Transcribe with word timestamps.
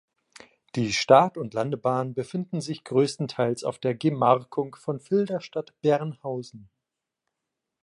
Die 0.73 0.93
Start- 0.93 1.37
und 1.37 1.53
Landebahnen 1.53 2.15
befinden 2.15 2.59
sich 2.59 2.83
größtenteils 2.83 3.63
auf 3.63 3.77
der 3.77 3.93
Gemarkung 3.93 4.73
von 4.73 4.99
Filderstadt-Bernhausen. 4.99 6.71